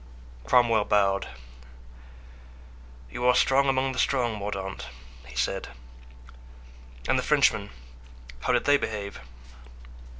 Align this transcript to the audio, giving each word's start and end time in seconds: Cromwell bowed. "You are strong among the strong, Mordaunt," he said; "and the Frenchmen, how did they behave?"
Cromwell 0.45 0.85
bowed. 0.85 1.27
"You 3.11 3.23
are 3.27 3.35
strong 3.35 3.69
among 3.69 3.91
the 3.91 3.99
strong, 3.99 4.33
Mordaunt," 4.35 4.87
he 5.27 5.35
said; 5.35 5.67
"and 7.07 7.19
the 7.19 7.23
Frenchmen, 7.23 7.69
how 8.39 8.51
did 8.51 8.65
they 8.65 8.77
behave?" 8.77 9.19